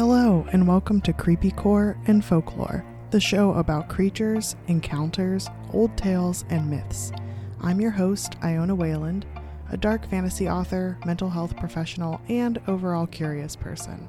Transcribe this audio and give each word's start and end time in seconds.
Hello, 0.00 0.46
and 0.50 0.66
welcome 0.66 1.02
to 1.02 1.12
Creepy 1.12 1.50
Core 1.50 1.94
and 2.06 2.24
Folklore, 2.24 2.82
the 3.10 3.20
show 3.20 3.52
about 3.52 3.90
creatures, 3.90 4.56
encounters, 4.66 5.46
old 5.74 5.94
tales, 5.98 6.46
and 6.48 6.70
myths. 6.70 7.12
I'm 7.60 7.82
your 7.82 7.90
host, 7.90 8.36
Iona 8.42 8.74
Wayland, 8.74 9.26
a 9.70 9.76
dark 9.76 10.08
fantasy 10.08 10.48
author, 10.48 10.96
mental 11.04 11.28
health 11.28 11.54
professional, 11.58 12.18
and 12.30 12.58
overall 12.66 13.06
curious 13.06 13.54
person. 13.54 14.08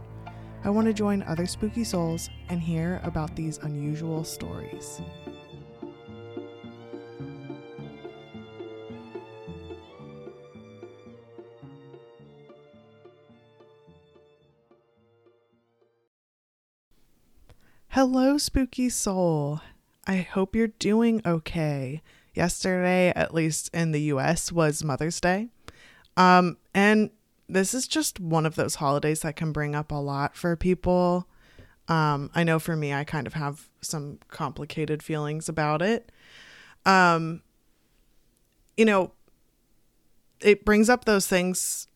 I 0.64 0.70
want 0.70 0.88
to 0.88 0.94
join 0.94 1.24
other 1.24 1.46
spooky 1.46 1.84
souls 1.84 2.30
and 2.48 2.62
hear 2.62 3.02
about 3.04 3.36
these 3.36 3.58
unusual 3.58 4.24
stories. 4.24 5.02
Hello, 17.94 18.38
spooky 18.38 18.88
soul. 18.88 19.60
I 20.08 20.20
hope 20.20 20.56
you're 20.56 20.68
doing 20.68 21.22
okay. 21.26 22.02
Yesterday, 22.34 23.12
at 23.14 23.34
least 23.34 23.70
in 23.74 23.92
the 23.92 24.04
US, 24.04 24.50
was 24.50 24.82
Mother's 24.82 25.20
Day. 25.20 25.50
Um, 26.16 26.56
and 26.74 27.10
this 27.50 27.74
is 27.74 27.90
just 27.90 28.18
one 28.18 28.46
of 28.46 28.56
those 28.56 28.76
holidays 28.76 29.24
that 29.24 29.36
can 29.36 29.52
bring 29.52 29.76
up 29.76 29.92
a 29.92 29.96
lot 29.96 30.38
for 30.38 30.56
people. 30.56 31.28
Um, 31.90 32.32
I 32.34 32.46
know 32.46 32.60
for 32.60 32.78
me, 32.78 32.94
I 32.94 33.04
kind 33.04 33.28
of 33.28 33.34
have 33.34 33.68
some 33.82 34.20
complicated 34.30 35.04
feelings 35.04 35.50
about 35.50 35.82
it. 35.82 36.14
Um, 36.86 37.42
you 38.78 38.86
know, 38.86 39.12
it 40.40 40.64
brings 40.64 40.90
up 40.90 41.04
those 41.04 41.28
things 41.28 41.90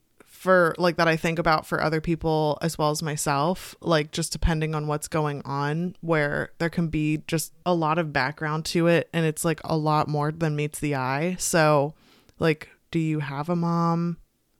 for 0.46 0.76
like 0.78 0.98
that 0.98 1.08
I 1.08 1.18
think 1.18 1.40
about 1.40 1.66
for 1.66 1.82
other 1.82 2.00
people 2.00 2.60
as 2.62 2.78
well 2.78 2.92
as 2.92 3.02
myself, 3.02 3.74
like 3.82 4.12
just 4.12 4.32
depending 4.32 4.76
on 4.76 4.86
what's 4.86 5.08
going 5.08 5.42
on, 5.44 5.96
where 6.02 6.52
there 6.60 6.70
can 6.70 6.88
be 6.88 7.24
just 7.26 7.52
a 7.66 7.74
lot 7.74 7.98
of 7.98 8.14
background 8.14 8.64
to 8.66 8.86
it 8.86 9.10
and 9.12 9.26
it's 9.26 9.44
like 9.44 9.60
a 9.64 9.76
lot 9.76 10.08
more 10.08 10.32
than 10.32 10.56
meets 10.56 10.78
the 10.80 10.94
eye. 10.94 11.36
So, 11.40 11.96
like, 12.38 12.70
do 12.92 13.00
you 13.00 13.22
have 13.22 13.50
a 13.50 13.56
mom? 13.56 14.18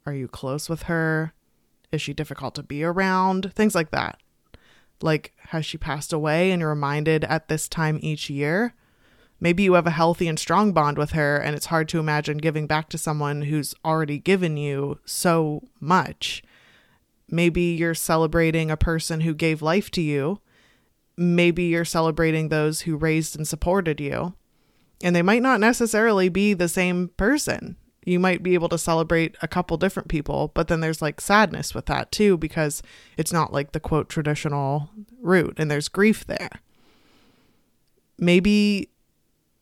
Are 0.08 0.14
you 0.14 0.28
close 0.28 0.70
with 0.70 0.84
her? 0.84 1.34
Is 1.92 2.02
she 2.02 2.14
difficult 2.14 2.56
to 2.56 2.64
be 2.64 2.84
around? 2.84 3.54
Things 3.54 3.76
like 3.76 3.92
that. 3.92 4.20
Like, 5.04 5.34
has 5.50 5.68
she 5.68 5.78
passed 5.78 6.12
away 6.12 6.50
and 6.50 6.62
you're 6.62 6.70
reminded 6.70 7.24
at 7.26 7.48
this 7.48 7.68
time 7.68 8.00
each 8.02 8.28
year? 8.28 8.74
Maybe 9.46 9.62
you 9.62 9.74
have 9.74 9.86
a 9.86 9.92
healthy 9.92 10.28
and 10.28 10.40
strong 10.40 10.72
bond 10.72 10.98
with 10.98 11.12
her, 11.12 11.38
and 11.38 11.56
it's 11.56 11.68
hard 11.68 11.88
to 11.90 12.00
imagine 12.00 12.40
giving 12.40 12.66
back 12.66 12.90
to 12.90 12.98
someone 12.98 13.44
who's 13.44 13.76
already 13.86 14.18
given 14.18 14.58
you 14.58 14.98
so 15.06 15.68
much. 15.80 16.42
Maybe 17.30 17.62
you're 17.62 17.94
celebrating 17.94 18.72
a 18.72 18.76
person 18.76 19.22
who 19.22 19.36
gave 19.36 19.62
life 19.62 19.92
to 19.92 20.02
you. 20.02 20.40
Maybe 21.16 21.66
you're 21.66 21.86
celebrating 21.86 22.50
those 22.50 22.82
who 22.82 22.96
raised 22.96 23.36
and 23.36 23.48
supported 23.48 24.02
you. 24.02 24.34
And 25.04 25.16
they 25.16 25.22
might 25.22 25.44
not 25.44 25.60
necessarily 25.60 26.28
be 26.28 26.56
the 26.56 26.68
same 26.68 27.10
person. 27.10 27.76
You 28.04 28.20
might 28.20 28.42
be 28.42 28.56
able 28.56 28.70
to 28.70 28.80
celebrate 28.80 29.36
a 29.44 29.48
couple 29.48 29.78
different 29.78 30.10
people, 30.10 30.54
but 30.56 30.70
then 30.70 30.80
there's 30.80 31.04
like 31.04 31.22
sadness 31.22 31.76
with 31.76 31.86
that 31.86 32.12
too, 32.12 32.36
because 32.36 32.82
it's 33.16 33.32
not 33.32 33.54
like 33.54 33.74
the 33.74 33.80
quote 33.80 34.10
traditional 34.10 34.90
route 35.22 35.60
and 35.60 35.70
there's 35.70 35.88
grief 35.88 36.26
there. 36.26 36.50
Maybe 38.18 38.90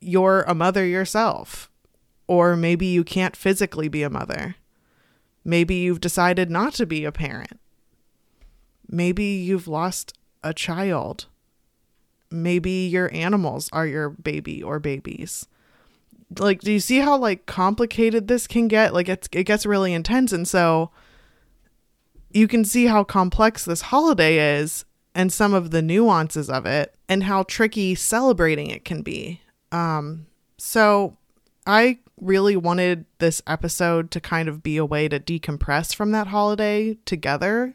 you're 0.04 0.42
a 0.44 0.56
mother 0.56 0.86
yourself. 0.86 1.70
Or 2.28 2.56
maybe 2.56 2.86
you 2.86 3.04
can't 3.04 3.36
physically 3.36 3.88
be 3.88 4.04
a 4.04 4.10
mother. 4.10 4.56
Maybe 5.44 5.76
you've 5.76 6.02
decided 6.02 6.50
not 6.50 6.74
to 6.76 6.86
be 6.86 7.04
a 7.04 7.12
parent. 7.12 7.60
Maybe 8.88 9.26
you've 9.26 9.68
lost 9.68 10.14
a 10.44 10.54
child. 10.54 11.26
Maybe 12.32 12.88
your 12.88 13.14
animals 13.14 13.70
are 13.74 13.86
your 13.86 14.10
baby 14.10 14.64
or 14.64 14.80
babies. 14.80 15.48
Like, 16.40 16.62
do 16.62 16.72
you 16.72 16.80
see 16.80 17.00
how 17.00 17.18
like 17.18 17.46
complicated 17.46 18.28
this 18.28 18.48
can 18.48 18.68
get? 18.68 18.94
Like, 18.94 19.10
it's 19.10 19.28
it 19.32 19.44
gets 19.44 19.66
really 19.66 19.94
intense, 19.94 20.32
and 20.32 20.48
so 20.48 20.90
you 22.32 22.48
can 22.48 22.66
see 22.66 22.88
how 22.88 23.04
complex 23.04 23.66
this 23.66 23.82
holiday 23.82 24.58
is 24.58 24.86
and 25.14 25.32
some 25.32 25.54
of 25.54 25.70
the 25.70 25.84
nuances 25.84 26.50
of 26.50 26.66
it, 26.66 26.96
and 27.08 27.24
how 27.24 27.44
tricky 27.44 27.94
celebrating 27.94 28.72
it 28.72 28.84
can 28.84 29.04
be. 29.04 29.42
Um, 29.74 30.28
so 30.58 31.18
I 31.66 32.00
really 32.22 32.56
wanted 32.56 33.06
this 33.18 33.42
episode 33.48 34.12
to 34.12 34.22
kind 34.22 34.48
of 34.48 34.64
be 34.64 34.78
a 34.78 34.86
way 34.86 35.10
to 35.10 35.20
decompress 35.20 35.94
from 35.94 36.12
that 36.12 36.28
holiday 36.28 36.98
together. 37.06 37.74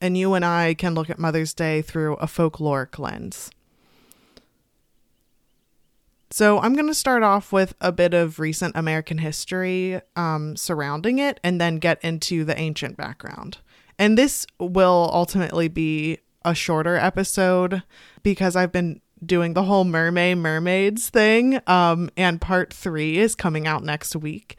And 0.00 0.16
you 0.16 0.34
and 0.34 0.44
I 0.44 0.74
can 0.74 0.94
look 0.94 1.10
at 1.10 1.18
Mother's 1.18 1.52
Day 1.52 1.82
through 1.82 2.14
a 2.14 2.26
folkloric 2.26 2.98
lens. 2.98 3.50
So, 6.30 6.58
I'm 6.58 6.74
going 6.74 6.88
to 6.88 6.94
start 6.94 7.22
off 7.22 7.52
with 7.52 7.74
a 7.80 7.92
bit 7.92 8.12
of 8.12 8.40
recent 8.40 8.76
American 8.76 9.18
history 9.18 10.00
um, 10.16 10.56
surrounding 10.56 11.18
it 11.18 11.40
and 11.42 11.60
then 11.60 11.76
get 11.76 12.02
into 12.02 12.44
the 12.44 12.58
ancient 12.58 12.96
background. 12.96 13.58
And 13.98 14.18
this 14.18 14.44
will 14.58 15.08
ultimately 15.14 15.68
be 15.68 16.18
a 16.44 16.54
shorter 16.54 16.96
episode 16.96 17.84
because 18.22 18.54
I've 18.54 18.72
been 18.72 19.00
doing 19.26 19.54
the 19.54 19.62
whole 19.62 19.84
mermaid 19.84 20.38
mermaids 20.38 21.08
thing 21.10 21.60
um 21.66 22.10
and 22.16 22.40
part 22.40 22.72
3 22.72 23.18
is 23.18 23.34
coming 23.34 23.66
out 23.66 23.84
next 23.84 24.14
week. 24.16 24.58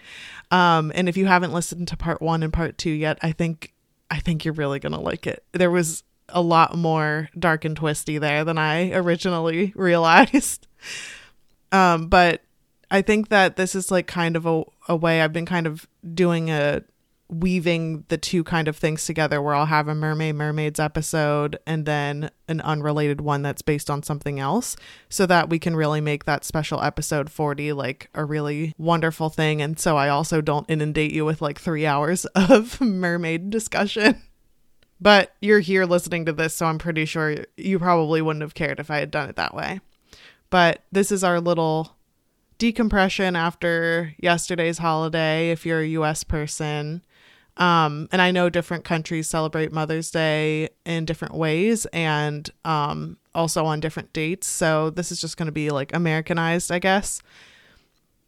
Um 0.52 0.92
and 0.96 1.08
if 1.10 1.18
you 1.18 1.26
haven't 1.26 1.54
listened 1.54 1.88
to 1.90 1.98
part 1.98 2.22
1 2.22 2.44
and 2.44 2.54
part 2.54 2.78
2 2.78 2.90
yet 2.90 3.18
i 3.22 3.32
think 3.32 3.74
i 4.10 4.20
think 4.20 4.46
you're 4.46 4.54
really 4.54 4.80
to 4.80 4.90
like 4.90 5.28
it. 5.28 5.44
There 5.54 5.72
was 5.72 6.04
a 6.30 6.42
lot 6.42 6.78
more 6.78 7.30
dark 7.40 7.64
and 7.64 7.76
twisty 7.76 8.18
there 8.18 8.44
than 8.44 8.58
i 8.58 8.92
originally 8.92 9.74
realized. 9.76 10.68
Um 11.72 12.08
but 12.08 12.42
i 12.90 13.02
think 13.02 13.30
that 13.30 13.56
this 13.56 13.76
is 13.76 13.92
like 13.92 14.08
kind 14.08 14.36
of 14.36 14.46
a, 14.46 14.64
a 14.88 14.96
way 14.96 15.22
i've 15.22 15.34
been 15.34 15.46
kind 15.46 15.68
of 15.68 15.88
doing 16.14 16.50
a 16.50 16.84
weaving 17.30 18.06
the 18.08 18.18
two 18.18 18.44
kind 18.44 18.68
of 18.68 18.78
things 18.78 19.06
together 19.06 19.42
where 19.42 19.54
I'll 19.54 19.66
have 19.66 19.88
a 19.88 19.96
mermaid 19.96 20.36
mermaids 20.36 20.80
episode 20.80 21.60
and 21.66 21.86
then 21.86 22.32
an 22.48 22.62
unrelated 22.62 23.20
one 23.20 23.42
that's 23.42 23.62
based 23.62 23.90
on 23.90 24.02
something 24.02 24.40
else 24.40 24.78
so 25.10 25.26
that 25.26 25.50
we 25.50 25.60
can 25.60 25.76
really 25.76 26.00
make 26.00 26.24
that 26.24 26.46
special 26.46 26.82
episode 26.82 27.30
40 27.30 27.74
like 27.74 28.10
a 28.14 28.24
really 28.24 28.74
wonderful 28.78 29.30
thing 29.30 29.62
and 29.62 29.78
so 29.78 29.98
I 29.98 30.08
also 30.08 30.40
don't 30.40 30.70
inundate 30.70 31.12
you 31.12 31.26
with 31.26 31.42
like 31.42 31.60
3 31.60 31.86
hours 31.86 32.26
of 32.36 32.80
mermaid 32.80 33.50
discussion. 33.50 34.22
But 35.00 35.36
you're 35.42 35.60
here 35.60 35.86
listening 35.86 36.26
to 36.26 36.34
this 36.34 36.56
so 36.56 36.66
I'm 36.66 36.80
pretty 36.80 37.04
sure 37.04 37.44
you 37.58 37.78
probably 37.78 38.22
wouldn't 38.22 38.42
have 38.42 38.56
cared 38.56 38.80
if 38.80 38.90
I 38.90 39.00
had 39.00 39.12
done 39.12 39.28
it 39.28 39.36
that 39.36 39.54
way. 39.54 39.82
But 40.50 40.84
this 40.94 41.12
is 41.12 41.26
our 41.26 41.42
little 41.42 41.98
decompression 42.58 43.36
after 43.36 44.16
yesterday's 44.18 44.78
holiday 44.78 45.52
if 45.52 45.66
you're 45.66 45.82
a 45.82 45.88
US 45.88 46.24
person 46.24 47.04
um, 47.58 48.08
and 48.12 48.22
I 48.22 48.32
know 48.32 48.50
different 48.50 48.84
countries 48.84 49.28
celebrate 49.28 49.72
Mother's 49.72 50.12
Day 50.12 50.70
in 50.86 51.06
different 51.06 51.34
ways 51.34 51.86
and 51.88 52.50
um, 52.64 53.18
also 53.34 53.66
on 53.66 53.80
different 53.80 54.14
dates. 54.14 54.48
So 54.48 54.92
this 54.92 55.12
is 55.12 55.20
just 55.20 55.38
going 55.38 55.48
to 55.48 55.52
be 55.52 55.70
like 55.70 55.94
Americanized, 55.94 56.72
I 56.72 56.80
guess. 56.80 57.22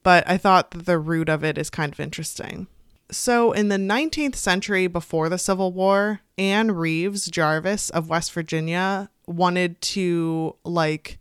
But 0.02 0.28
I 0.28 0.38
thought 0.38 0.72
that 0.72 0.86
the 0.86 0.98
root 0.98 1.30
of 1.30 1.44
it 1.44 1.58
is 1.58 1.70
kind 1.70 1.94
of 1.94 2.00
interesting. 2.00 2.68
So, 3.12 3.54
in 3.54 3.70
the 3.70 3.78
19th 3.78 4.36
century 4.36 4.86
before 4.86 5.30
the 5.30 5.40
Civil 5.40 5.74
War, 5.74 6.22
Anne 6.38 6.72
Reeves 6.72 7.26
Jarvis 7.26 7.90
of 7.90 8.08
West 8.08 8.32
Virginia 8.32 9.10
wanted 9.26 9.82
to 9.82 10.56
like 10.64 11.18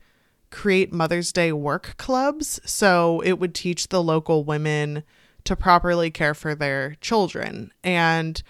create 0.50 0.92
Mother's 0.92 1.32
Day 1.32 1.50
work 1.50 1.94
clubs. 1.96 2.60
So, 2.66 3.20
it 3.24 3.38
would 3.38 3.54
teach 3.54 3.88
the 3.88 4.02
local 4.02 4.44
women 4.44 5.02
to 5.48 5.56
properly 5.56 6.10
care 6.10 6.34
for 6.34 6.54
their 6.54 6.94
children. 7.00 7.72
And 7.82 8.42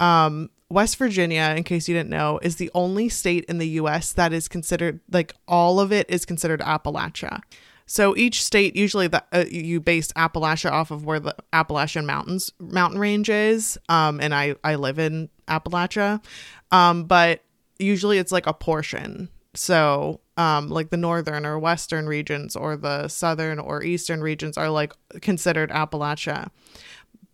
um, 0.00 0.50
West 0.68 0.96
Virginia, 0.96 1.54
in 1.56 1.62
case 1.62 1.88
you 1.88 1.94
didn't 1.94 2.10
know, 2.10 2.40
is 2.42 2.56
the 2.56 2.70
only 2.74 3.08
state 3.08 3.44
in 3.44 3.58
the 3.58 3.68
US 3.68 4.12
that 4.14 4.32
is 4.32 4.48
considered 4.48 5.00
like 5.12 5.32
all 5.46 5.78
of 5.78 5.92
it 5.92 6.10
is 6.10 6.24
considered 6.24 6.60
Appalachia. 6.60 7.40
So 7.86 8.16
each 8.16 8.42
state 8.42 8.74
usually 8.74 9.06
the, 9.06 9.22
uh, 9.32 9.44
you 9.48 9.80
base 9.80 10.12
Appalachia 10.12 10.72
off 10.72 10.90
of 10.90 11.04
where 11.04 11.20
the 11.20 11.36
Appalachian 11.52 12.04
mountains 12.04 12.52
mountain 12.58 12.98
range 12.98 13.28
is. 13.28 13.78
Um, 13.88 14.20
and 14.20 14.34
I 14.34 14.56
I 14.64 14.74
live 14.74 14.98
in 14.98 15.28
Appalachia, 15.46 16.22
um, 16.72 17.04
but 17.04 17.44
usually 17.78 18.18
it's 18.18 18.32
like 18.32 18.46
a 18.46 18.52
portion. 18.52 19.28
So 19.54 20.20
um, 20.36 20.68
like 20.68 20.90
the 20.90 20.96
northern 20.96 21.44
or 21.44 21.58
western 21.58 22.06
regions 22.06 22.54
or 22.56 22.76
the 22.76 23.08
southern 23.08 23.58
or 23.58 23.82
eastern 23.82 24.20
regions 24.22 24.56
are 24.56 24.70
like 24.70 24.94
considered 25.20 25.70
Appalachia. 25.70 26.50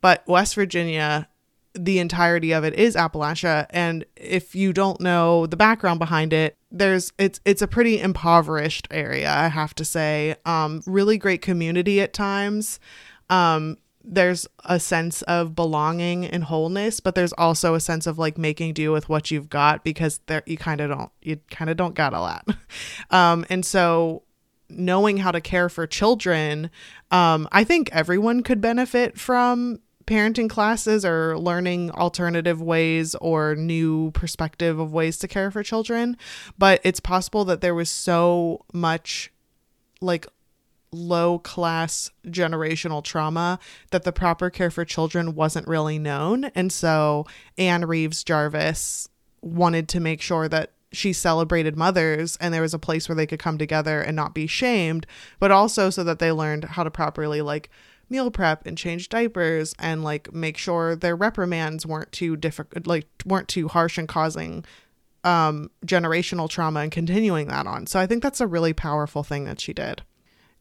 But 0.01 0.27
West 0.27 0.55
Virginia, 0.55 1.29
the 1.75 1.99
entirety 1.99 2.53
of 2.53 2.65
it 2.65 2.75
is 2.75 2.97
Appalachia. 2.97 3.67
And 3.71 4.05
if 4.17 4.55
you 4.55 4.73
don't 4.73 5.01
know 5.01 5.47
the 5.47 5.57
background 5.57 5.99
behind 5.99 6.33
it, 6.33 6.57
there's 6.71 7.13
it's 7.19 7.41
it's 7.45 7.63
a 7.63 7.69
pretty 7.69 8.01
impoverished 8.01 8.89
area, 8.91 9.31
I 9.31 9.49
have 9.49 9.75
to 9.77 9.85
say. 9.85 10.37
Um, 10.45 10.83
really 10.87 11.19
great 11.19 11.43
community 11.43 12.01
at 12.01 12.13
times. 12.13 12.81
Um, 13.29 13.77
there's 14.07 14.47
a 14.65 14.79
sense 14.79 15.23
of 15.23 15.55
belonging 15.55 16.25
and 16.25 16.45
wholeness, 16.45 17.01
but 17.01 17.15
there's 17.15 17.33
also 17.33 17.75
a 17.75 17.81
sense 17.81 18.07
of 18.07 18.19
like 18.19 18.39
making 18.39 18.73
do 18.73 18.93
with 18.93 19.09
what 19.09 19.31
you've 19.31 19.51
got 19.51 19.83
because 19.83 20.21
there 20.27 20.43
you 20.47 20.57
kind 20.57 20.81
of 20.81 20.91
don't 20.91 21.11
you 21.21 21.39
kind 21.51 21.69
of 21.69 21.77
don't 21.77 21.95
got 21.95 22.15
a 22.15 22.21
lot. 22.21 22.49
Um, 23.11 23.47
and 23.49 23.65
so 23.65 24.25
knowing 24.69 25.19
how 25.19 25.31
to 25.31 25.41
care 25.41 25.69
for 25.69 25.87
children, 25.87 26.71
um, 27.11 27.49
I 27.53 27.63
think 27.63 27.89
everyone 27.93 28.43
could 28.43 28.61
benefit 28.61 29.19
from 29.19 29.79
parenting 30.07 30.49
classes 30.49 31.05
or 31.05 31.39
learning 31.39 31.91
alternative 31.93 32.61
ways 32.61 33.15
or 33.17 33.55
new 33.55 34.11
perspective 34.13 34.79
of 34.79 34.93
ways 34.93 35.19
to 35.19 35.29
care 35.29 35.51
for 35.51 35.63
children. 35.63 36.17
But 36.59 36.81
it's 36.85 37.01
possible 37.01 37.45
that 37.45 37.61
there 37.61 37.75
was 37.75 37.91
so 37.91 38.65
much 38.73 39.33
like 40.01 40.27
low 40.93 41.39
class 41.39 42.11
generational 42.27 43.03
trauma 43.03 43.59
that 43.91 44.05
the 44.05 44.13
proper 44.13 44.51
care 44.51 44.71
for 44.71 44.85
children 44.85 45.35
wasn't 45.35 45.69
really 45.69 45.99
known. 45.99 46.45
And 46.55 46.73
so 46.73 47.27
Anne 47.59 47.85
Reeves 47.85 48.25
Jarvis 48.25 49.09
wanted 49.43 49.89
to 49.91 50.01
make 50.01 50.21
sure 50.23 50.49
that 50.49 50.73
she 50.93 51.13
celebrated 51.13 51.77
mothers 51.77 52.37
and 52.41 52.55
there 52.55 52.63
was 52.63 52.75
a 52.75 52.79
place 52.79 53.09
where 53.09 53.17
they 53.17 53.27
could 53.27 53.39
come 53.39 53.59
together 53.59 54.01
and 54.01 54.17
not 54.17 54.35
be 54.35 54.47
shamed, 54.47 55.07
but 55.39 55.51
also 55.51 55.91
so 55.91 56.03
that 56.05 56.19
they 56.19 56.33
learned 56.33 56.65
how 56.65 56.85
to 56.85 56.91
properly 56.91 57.43
like 57.43 57.71
meal 58.09 58.31
prep 58.31 58.67
and 58.67 58.79
change 58.79 59.09
diapers 59.09 59.75
and 59.79 60.05
like 60.05 60.33
make 60.33 60.57
sure 60.57 60.95
their 60.95 61.17
reprimands 61.17 61.85
weren't 61.85 62.13
too 62.13 62.37
difficult 62.37 62.87
like 62.87 63.07
weren't 63.25 63.49
too 63.49 63.67
harsh 63.67 63.99
and 63.99 64.07
causing 64.07 64.65
um 65.25 65.69
generational 65.85 66.49
trauma 66.49 66.81
and 66.81 66.93
continuing 66.93 67.49
that 67.49 67.67
on. 67.67 67.87
So 67.87 67.99
I 67.99 68.07
think 68.07 68.23
that's 68.23 68.41
a 68.41 68.47
really 68.47 68.73
powerful 68.73 69.25
thing 69.25 69.45
that 69.45 69.61
she 69.61 69.73
did. 69.73 70.03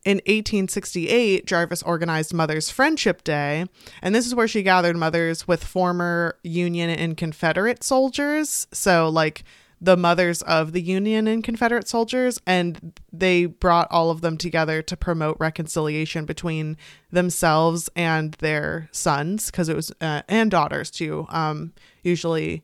In 0.05 0.17
1868, 0.17 1.47
Jarvis 1.47 1.81
organized 1.81 2.31
Mother's 2.31 2.69
Friendship 2.69 3.23
Day, 3.23 3.65
and 4.03 4.13
this 4.13 4.27
is 4.27 4.35
where 4.35 4.47
she 4.47 4.61
gathered 4.61 4.95
mothers 4.95 5.47
with 5.47 5.63
former 5.63 6.37
Union 6.43 6.91
and 6.91 7.17
Confederate 7.17 7.83
soldiers. 7.83 8.67
So, 8.71 9.09
like, 9.09 9.43
the 9.81 9.97
mothers 9.97 10.43
of 10.43 10.73
the 10.73 10.81
Union 10.81 11.27
and 11.27 11.43
Confederate 11.43 11.87
soldiers, 11.87 12.39
and 12.45 12.99
they 13.11 13.47
brought 13.47 13.87
all 13.89 14.11
of 14.11 14.21
them 14.21 14.37
together 14.37 14.83
to 14.83 14.95
promote 14.95 15.37
reconciliation 15.39 16.25
between 16.25 16.77
themselves 17.11 17.89
and 17.95 18.33
their 18.35 18.89
sons, 18.91 19.47
because 19.47 19.69
it 19.69 19.75
was 19.75 19.91
uh, 20.01 20.21
and 20.27 20.51
daughters 20.51 20.91
too. 20.91 21.25
Um, 21.29 21.73
usually, 22.03 22.63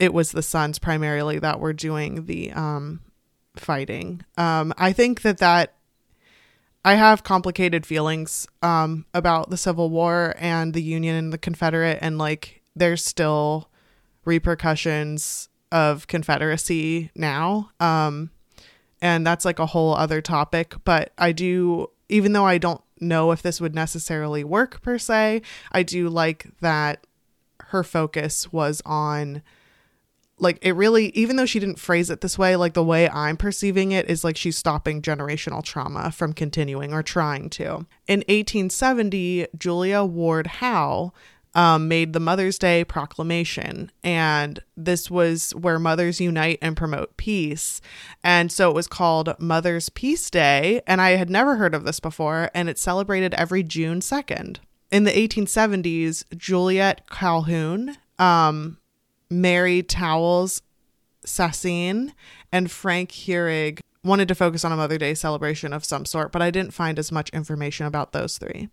it 0.00 0.12
was 0.12 0.32
the 0.32 0.42
sons 0.42 0.80
primarily 0.80 1.38
that 1.38 1.60
were 1.60 1.72
doing 1.72 2.26
the 2.26 2.50
um, 2.50 3.02
fighting. 3.56 4.22
Um, 4.36 4.74
I 4.76 4.92
think 4.92 5.22
that 5.22 5.38
that 5.38 5.73
I 6.84 6.94
have 6.94 7.24
complicated 7.24 7.86
feelings 7.86 8.46
um, 8.62 9.06
about 9.14 9.48
the 9.48 9.56
Civil 9.56 9.88
War 9.88 10.34
and 10.38 10.74
the 10.74 10.82
Union 10.82 11.16
and 11.16 11.32
the 11.32 11.38
Confederate, 11.38 11.98
and 12.02 12.18
like 12.18 12.62
there's 12.76 13.04
still 13.04 13.70
repercussions 14.24 15.48
of 15.72 16.06
Confederacy 16.06 17.10
now. 17.14 17.70
Um, 17.80 18.30
and 19.00 19.26
that's 19.26 19.44
like 19.44 19.58
a 19.58 19.66
whole 19.66 19.94
other 19.94 20.20
topic. 20.20 20.74
But 20.84 21.12
I 21.18 21.32
do, 21.32 21.90
even 22.08 22.32
though 22.32 22.46
I 22.46 22.58
don't 22.58 22.82
know 23.00 23.32
if 23.32 23.42
this 23.42 23.60
would 23.60 23.74
necessarily 23.74 24.44
work 24.44 24.82
per 24.82 24.98
se, 24.98 25.42
I 25.72 25.82
do 25.82 26.08
like 26.08 26.46
that 26.60 27.06
her 27.60 27.82
focus 27.82 28.52
was 28.52 28.82
on 28.84 29.42
like 30.38 30.58
it 30.62 30.72
really 30.72 31.06
even 31.10 31.36
though 31.36 31.46
she 31.46 31.60
didn't 31.60 31.78
phrase 31.78 32.10
it 32.10 32.20
this 32.20 32.38
way 32.38 32.56
like 32.56 32.74
the 32.74 32.82
way 32.82 33.08
i'm 33.10 33.36
perceiving 33.36 33.92
it 33.92 34.08
is 34.08 34.24
like 34.24 34.36
she's 34.36 34.58
stopping 34.58 35.00
generational 35.00 35.62
trauma 35.62 36.10
from 36.10 36.32
continuing 36.32 36.92
or 36.92 37.02
trying 37.02 37.48
to 37.48 37.86
in 38.06 38.20
1870 38.20 39.46
julia 39.56 40.04
ward 40.04 40.46
howe 40.46 41.12
um, 41.54 41.88
made 41.88 42.12
the 42.12 42.20
Mother's 42.20 42.58
Day 42.58 42.84
proclamation. 42.84 43.90
And 44.02 44.60
this 44.76 45.10
was 45.10 45.52
where 45.52 45.78
mothers 45.78 46.20
unite 46.20 46.58
and 46.60 46.76
promote 46.76 47.16
peace. 47.16 47.80
And 48.22 48.50
so 48.50 48.70
it 48.70 48.74
was 48.74 48.86
called 48.86 49.34
Mother's 49.38 49.88
Peace 49.88 50.30
Day. 50.30 50.82
And 50.86 51.00
I 51.00 51.10
had 51.10 51.30
never 51.30 51.56
heard 51.56 51.74
of 51.74 51.84
this 51.84 52.00
before. 52.00 52.50
And 52.54 52.68
it's 52.68 52.82
celebrated 52.82 53.34
every 53.34 53.62
June 53.62 54.00
2nd. 54.00 54.58
In 54.90 55.04
the 55.04 55.12
1870s, 55.12 56.24
Juliet 56.36 57.08
Calhoun, 57.10 57.96
um, 58.18 58.78
Mary 59.40 59.82
Towles 59.82 60.62
Sasseen, 61.26 62.12
and 62.52 62.70
Frank 62.70 63.10
Hering 63.12 63.78
wanted 64.02 64.28
to 64.28 64.34
focus 64.34 64.64
on 64.64 64.72
a 64.72 64.76
Mother 64.76 64.98
Day 64.98 65.14
celebration 65.14 65.72
of 65.72 65.84
some 65.84 66.04
sort, 66.04 66.30
but 66.30 66.42
I 66.42 66.50
didn't 66.50 66.74
find 66.74 66.98
as 66.98 67.10
much 67.10 67.30
information 67.30 67.86
about 67.86 68.12
those 68.12 68.38
three. 68.38 68.68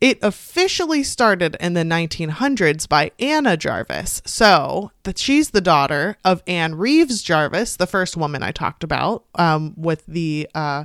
It 0.00 0.18
officially 0.22 1.02
started 1.02 1.56
in 1.60 1.74
the 1.74 1.82
1900s 1.82 2.88
by 2.88 3.12
Anna 3.18 3.58
Jarvis. 3.58 4.22
So 4.24 4.92
that 5.02 5.18
she's 5.18 5.50
the 5.50 5.60
daughter 5.60 6.16
of 6.24 6.42
Anne 6.46 6.76
Reeves 6.76 7.20
Jarvis, 7.20 7.76
the 7.76 7.86
first 7.86 8.16
woman 8.16 8.42
I 8.42 8.50
talked 8.50 8.82
about 8.82 9.24
um, 9.34 9.74
with 9.76 10.06
the 10.06 10.48
uh, 10.54 10.84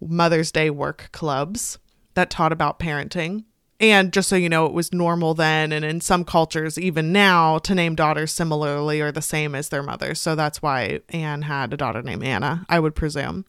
Mother's 0.00 0.50
Day 0.50 0.70
work 0.70 1.10
clubs 1.12 1.78
that 2.14 2.30
taught 2.30 2.52
about 2.52 2.80
parenting. 2.80 3.44
And 3.80 4.12
just 4.12 4.28
so 4.28 4.34
you 4.34 4.48
know, 4.48 4.66
it 4.66 4.72
was 4.72 4.92
normal 4.92 5.34
then, 5.34 5.70
and 5.70 5.84
in 5.84 6.00
some 6.00 6.24
cultures, 6.24 6.78
even 6.78 7.12
now, 7.12 7.58
to 7.58 7.76
name 7.76 7.94
daughters 7.94 8.32
similarly 8.32 9.00
or 9.00 9.12
the 9.12 9.22
same 9.22 9.54
as 9.54 9.68
their 9.68 9.84
mothers. 9.84 10.20
So 10.20 10.34
that's 10.34 10.60
why 10.60 11.00
Anne 11.10 11.42
had 11.42 11.72
a 11.72 11.76
daughter 11.76 12.02
named 12.02 12.24
Anna, 12.24 12.66
I 12.68 12.80
would 12.80 12.96
presume. 12.96 13.44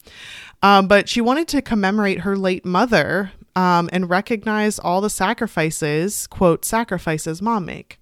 Um, 0.62 0.86
but 0.86 1.08
she 1.08 1.20
wanted 1.20 1.48
to 1.48 1.62
commemorate 1.62 2.20
her 2.20 2.36
late 2.36 2.64
mother 2.64 3.32
um, 3.56 3.90
and 3.92 4.08
recognize 4.08 4.78
all 4.78 5.00
the 5.00 5.10
sacrifices, 5.10 6.28
quote, 6.28 6.64
sacrifices 6.64 7.42
mom 7.42 7.64
make. 7.64 8.00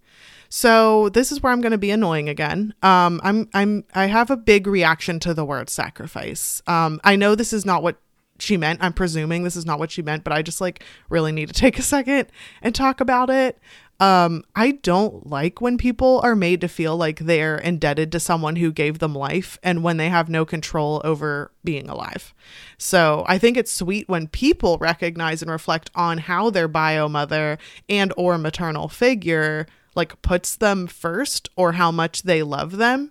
So 0.51 1.09
this 1.11 1.31
is 1.31 1.43
where 1.43 1.53
I'm 1.53 1.61
going 1.61 1.73
to 1.73 1.79
be 1.79 1.91
annoying 1.91 2.29
again. 2.29 2.75
Um, 2.83 3.21
I'm 3.23 3.49
I'm 3.53 3.85
I 3.95 4.07
have 4.07 4.31
a 4.31 4.37
big 4.37 4.67
reaction 4.67 5.21
to 5.21 5.35
the 5.35 5.45
word 5.45 5.69
sacrifice. 5.69 6.63
Um, 6.67 7.01
I 7.05 7.17
know 7.17 7.35
this 7.35 7.53
is 7.53 7.67
not 7.67 7.83
what 7.83 7.99
she 8.39 8.57
meant. 8.57 8.83
I'm 8.83 8.93
presuming 8.93 9.43
this 9.43 9.57
is 9.57 9.67
not 9.67 9.79
what 9.79 9.91
she 9.91 10.03
meant, 10.03 10.25
but 10.25 10.33
I 10.33 10.43
just 10.43 10.61
like 10.61 10.85
really 11.09 11.33
need 11.33 11.49
to 11.49 11.55
take 11.55 11.79
a 11.79 11.83
second 11.83 12.29
and 12.63 12.75
talk 12.75 13.01
about 13.01 13.31
it. 13.31 13.59
Um, 14.01 14.45
I 14.55 14.73
don't 14.73 15.27
like 15.27 15.61
when 15.61 15.77
people 15.77 16.21
are 16.23 16.37
made 16.37 16.61
to 16.61 16.69
feel 16.69 16.97
like 16.97 17.19
they're 17.19 17.59
indebted 17.59 18.13
to 18.13 18.21
someone 18.21 18.55
who 18.57 18.71
gave 18.71 19.01
them 19.01 19.13
life 19.13 19.59
and 19.61 19.83
when 19.83 19.97
they 19.97 20.09
have 20.09 20.29
no 20.29 20.45
control 20.45 21.01
over 21.03 21.51
being 21.65 21.89
alive. 21.89 22.33
So 22.77 23.25
I 23.27 23.39
think 23.39 23.57
it's 23.57 23.73
sweet 23.73 24.09
when 24.09 24.29
people 24.29 24.79
recognize 24.79 25.43
and 25.43 25.51
reflect 25.51 25.91
on 25.97 26.19
how 26.19 26.51
their 26.51 26.69
bio 26.69 27.09
mother 27.09 27.59
and 27.89 28.13
or 28.17 28.39
maternal 28.39 28.89
figure 28.89 29.67
like 29.97 30.23
puts 30.23 30.55
them 30.55 30.87
first 30.87 31.49
or 31.57 31.73
how 31.73 31.91
much 31.91 32.23
they 32.23 32.45
love 32.45 32.77
them. 32.77 33.11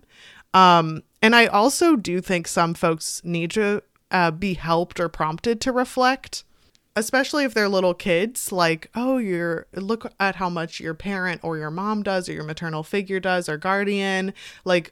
Um, 0.53 1.03
and 1.21 1.35
I 1.35 1.47
also 1.47 1.97
do 1.97 2.21
think 2.21 2.47
some 2.47 2.73
folks 2.73 3.21
need 3.25 3.51
to 3.51 3.83
uh, 4.11 4.31
be 4.31 4.53
helped 4.53 4.99
or 4.99 5.09
prompted 5.09 5.59
to 5.61 5.71
reflect 5.71 6.43
especially 6.97 7.43
if 7.43 7.53
they're 7.53 7.69
little 7.69 7.93
kids 7.93 8.51
like 8.51 8.89
oh 8.95 9.17
you're 9.19 9.67
look 9.75 10.11
at 10.19 10.35
how 10.35 10.49
much 10.49 10.79
your 10.79 10.95
parent 10.95 11.39
or 11.43 11.55
your 11.55 11.69
mom 11.69 12.01
does 12.01 12.27
or 12.27 12.33
your 12.33 12.43
maternal 12.43 12.81
figure 12.81 13.19
does 13.19 13.47
or 13.47 13.55
guardian 13.55 14.33
like 14.65 14.91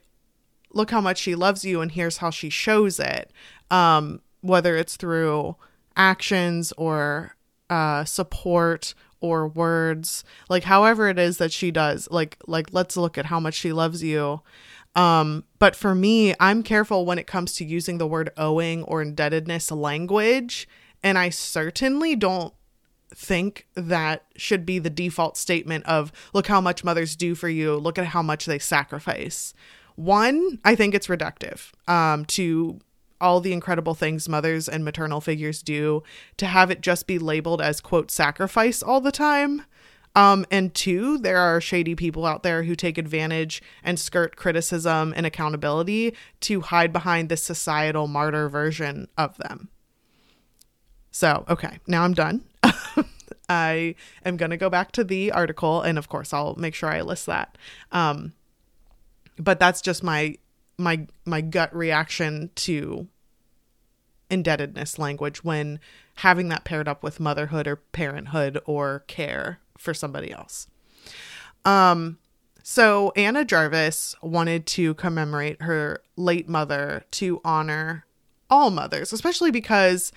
look 0.72 0.92
how 0.92 1.00
much 1.00 1.18
she 1.18 1.34
loves 1.34 1.64
you 1.64 1.80
and 1.80 1.92
here's 1.92 2.18
how 2.18 2.30
she 2.30 2.48
shows 2.48 3.00
it 3.00 3.32
um 3.72 4.20
whether 4.40 4.76
it's 4.76 4.96
through 4.96 5.56
actions 5.96 6.72
or 6.76 7.34
uh 7.70 8.04
support 8.04 8.94
or 9.20 9.48
words 9.48 10.22
like 10.48 10.62
however 10.62 11.08
it 11.08 11.18
is 11.18 11.38
that 11.38 11.50
she 11.50 11.72
does 11.72 12.06
like 12.12 12.36
like 12.46 12.68
let's 12.72 12.96
look 12.96 13.18
at 13.18 13.26
how 13.26 13.40
much 13.40 13.54
she 13.54 13.72
loves 13.72 14.04
you 14.04 14.40
um, 14.96 15.44
but 15.60 15.76
for 15.76 15.94
me, 15.94 16.34
I'm 16.40 16.64
careful 16.64 17.06
when 17.06 17.18
it 17.18 17.28
comes 17.28 17.54
to 17.54 17.64
using 17.64 17.98
the 17.98 18.06
word 18.06 18.30
owing 18.36 18.82
or 18.82 19.00
indebtedness 19.00 19.70
language 19.70 20.66
and 21.06 21.18
I 21.18 21.28
certainly 21.30 22.16
don't 22.16 22.52
think 23.14 23.68
that 23.74 24.24
should 24.34 24.66
be 24.66 24.80
the 24.80 24.90
default 24.90 25.36
statement 25.36 25.86
of 25.86 26.10
look 26.32 26.48
how 26.48 26.60
much 26.60 26.82
mothers 26.82 27.14
do 27.14 27.36
for 27.36 27.48
you, 27.48 27.76
look 27.76 27.96
at 27.96 28.06
how 28.06 28.22
much 28.22 28.46
they 28.46 28.58
sacrifice. 28.58 29.54
One, 29.94 30.58
I 30.64 30.74
think 30.74 30.94
it's 30.94 31.06
reductive 31.06 31.70
um, 31.88 32.24
to 32.26 32.80
all 33.20 33.40
the 33.40 33.52
incredible 33.52 33.94
things 33.94 34.28
mothers 34.28 34.68
and 34.68 34.84
maternal 34.84 35.20
figures 35.20 35.62
do 35.62 36.02
to 36.38 36.46
have 36.46 36.72
it 36.72 36.80
just 36.80 37.06
be 37.06 37.18
labeled 37.18 37.62
as 37.62 37.80
quote 37.80 38.10
sacrifice 38.10 38.82
all 38.82 39.00
the 39.00 39.12
time. 39.12 39.62
Um, 40.16 40.46
and 40.50 40.74
two, 40.74 41.18
there 41.18 41.36
are 41.36 41.60
shady 41.60 41.94
people 41.94 42.24
out 42.24 42.42
there 42.42 42.62
who 42.62 42.74
take 42.74 42.96
advantage 42.96 43.62
and 43.84 44.00
skirt 44.00 44.34
criticism 44.34 45.12
and 45.14 45.26
accountability 45.26 46.16
to 46.40 46.62
hide 46.62 46.90
behind 46.90 47.28
this 47.28 47.42
societal 47.42 48.08
martyr 48.08 48.48
version 48.48 49.08
of 49.18 49.36
them. 49.36 49.68
So, 51.10 51.44
okay, 51.50 51.80
now 51.86 52.02
I'm 52.02 52.14
done. 52.14 52.44
I 53.50 53.94
am 54.24 54.38
going 54.38 54.50
to 54.50 54.56
go 54.56 54.70
back 54.70 54.90
to 54.92 55.04
the 55.04 55.32
article 55.32 55.82
and 55.82 55.98
of 55.98 56.08
course 56.08 56.32
I'll 56.32 56.56
make 56.56 56.74
sure 56.74 56.88
I 56.88 57.02
list 57.02 57.26
that. 57.26 57.58
Um, 57.92 58.32
but 59.38 59.60
that's 59.60 59.82
just 59.82 60.02
my 60.02 60.36
my 60.78 61.06
my 61.26 61.42
gut 61.42 61.74
reaction 61.74 62.50
to 62.54 63.06
indebtedness 64.30 64.98
language 64.98 65.44
when 65.44 65.78
having 66.16 66.48
that 66.48 66.64
paired 66.64 66.88
up 66.88 67.02
with 67.02 67.20
motherhood 67.20 67.66
or 67.66 67.76
parenthood 67.76 68.58
or 68.64 69.04
care 69.06 69.60
for 69.78 69.94
somebody 69.94 70.32
else. 70.32 70.66
Um, 71.64 72.18
so 72.62 73.12
Anna 73.14 73.44
Jarvis 73.44 74.14
wanted 74.22 74.66
to 74.66 74.94
commemorate 74.94 75.62
her 75.62 76.02
late 76.16 76.48
mother 76.48 77.04
to 77.12 77.40
honor 77.44 78.06
all 78.50 78.70
mothers, 78.70 79.12
especially 79.12 79.50
because 79.50 80.12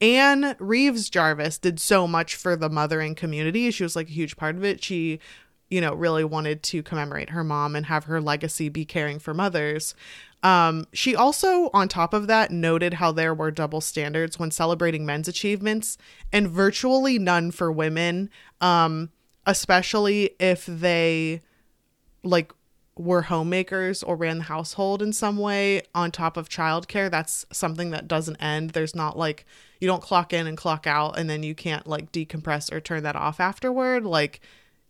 Anne 0.00 0.56
Reeves 0.58 1.10
Jarvis 1.10 1.58
did 1.58 1.78
so 1.78 2.06
much 2.06 2.36
for 2.36 2.56
the 2.56 2.70
mothering 2.70 3.14
community. 3.14 3.70
She 3.70 3.82
was 3.82 3.96
like 3.96 4.08
a 4.08 4.12
huge 4.12 4.36
part 4.36 4.56
of 4.56 4.64
it. 4.64 4.82
She, 4.82 5.20
you 5.68 5.80
know, 5.80 5.94
really 5.94 6.24
wanted 6.24 6.62
to 6.64 6.82
commemorate 6.82 7.30
her 7.30 7.44
mom 7.44 7.76
and 7.76 7.86
have 7.86 8.04
her 8.04 8.20
legacy 8.20 8.68
be 8.68 8.84
caring 8.84 9.18
for 9.18 9.34
mothers. 9.34 9.94
Um, 10.42 10.86
she 10.94 11.14
also, 11.14 11.68
on 11.74 11.88
top 11.88 12.14
of 12.14 12.26
that, 12.28 12.50
noted 12.50 12.94
how 12.94 13.12
there 13.12 13.34
were 13.34 13.50
double 13.50 13.82
standards 13.82 14.38
when 14.38 14.50
celebrating 14.50 15.04
men's 15.04 15.28
achievements 15.28 15.98
and 16.32 16.48
virtually 16.48 17.18
none 17.18 17.50
for 17.50 17.70
women, 17.70 18.30
um, 18.60 19.10
especially 19.46 20.30
if 20.38 20.66
they 20.66 21.42
like 22.22 22.52
were 22.96 23.22
homemakers 23.22 24.02
or 24.02 24.14
ran 24.14 24.38
the 24.38 24.44
household 24.44 25.00
in 25.00 25.12
some 25.12 25.38
way 25.38 25.82
on 25.94 26.10
top 26.10 26.36
of 26.36 26.48
childcare. 26.48 27.10
That's 27.10 27.46
something 27.50 27.90
that 27.90 28.06
doesn't 28.06 28.36
end. 28.36 28.70
There's 28.70 28.94
not 28.94 29.18
like 29.18 29.46
you 29.80 29.88
don't 29.88 30.02
clock 30.02 30.32
in 30.32 30.46
and 30.46 30.56
clock 30.56 30.86
out 30.86 31.18
and 31.18 31.28
then 31.30 31.42
you 31.42 31.54
can't 31.54 31.86
like 31.86 32.12
decompress 32.12 32.70
or 32.70 32.80
turn 32.80 33.02
that 33.04 33.16
off 33.16 33.40
afterward. 33.40 34.04
Like 34.04 34.40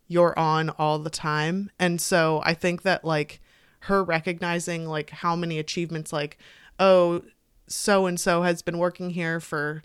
you're 0.07 0.37
on 0.37 0.69
all 0.71 0.99
the 0.99 1.09
time. 1.09 1.71
And 1.79 2.01
so 2.01 2.41
I 2.43 2.53
think 2.53 2.81
that 2.81 3.05
like 3.05 3.39
her 3.81 4.03
recognizing 4.03 4.85
like 4.85 5.09
how 5.09 5.35
many 5.35 5.57
achievements 5.57 6.11
like 6.13 6.37
oh 6.79 7.23
so 7.67 8.05
and 8.05 8.19
so 8.19 8.43
has 8.43 8.61
been 8.61 8.77
working 8.77 9.11
here 9.11 9.39
for 9.39 9.81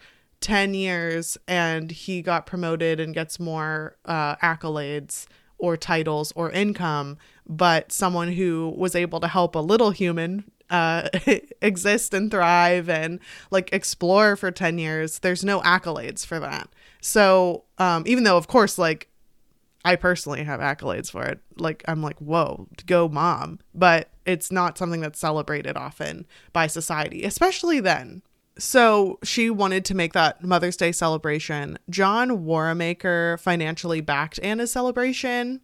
10 0.46 0.74
years 0.74 1.36
and 1.48 1.90
he 1.90 2.22
got 2.22 2.46
promoted 2.46 3.00
and 3.00 3.12
gets 3.12 3.40
more 3.40 3.96
uh, 4.04 4.36
accolades 4.36 5.26
or 5.58 5.76
titles 5.76 6.32
or 6.36 6.52
income, 6.52 7.18
but 7.48 7.90
someone 7.90 8.30
who 8.30 8.72
was 8.76 8.94
able 8.94 9.18
to 9.18 9.26
help 9.26 9.56
a 9.56 9.58
little 9.58 9.90
human 9.90 10.44
uh, 10.70 11.08
exist 11.60 12.14
and 12.14 12.30
thrive 12.30 12.88
and 12.88 13.18
like 13.50 13.70
explore 13.72 14.36
for 14.36 14.52
10 14.52 14.78
years, 14.78 15.18
there's 15.18 15.44
no 15.44 15.60
accolades 15.62 16.24
for 16.24 16.38
that. 16.38 16.68
So, 17.00 17.64
um, 17.78 18.04
even 18.06 18.22
though, 18.22 18.36
of 18.36 18.46
course, 18.46 18.78
like 18.78 19.08
I 19.84 19.96
personally 19.96 20.44
have 20.44 20.60
accolades 20.60 21.10
for 21.10 21.24
it, 21.24 21.40
like 21.56 21.82
I'm 21.88 22.02
like, 22.02 22.20
whoa, 22.20 22.68
go 22.86 23.08
mom, 23.08 23.58
but 23.74 24.10
it's 24.24 24.52
not 24.52 24.78
something 24.78 25.00
that's 25.00 25.18
celebrated 25.18 25.76
often 25.76 26.24
by 26.52 26.68
society, 26.68 27.24
especially 27.24 27.80
then. 27.80 28.22
So 28.58 29.18
she 29.22 29.50
wanted 29.50 29.84
to 29.86 29.94
make 29.94 30.14
that 30.14 30.42
Mother's 30.42 30.76
Day 30.76 30.92
celebration. 30.92 31.78
John 31.90 32.44
Wanamaker 32.44 33.38
financially 33.38 34.00
backed 34.00 34.40
Anna's 34.42 34.72
celebration, 34.72 35.60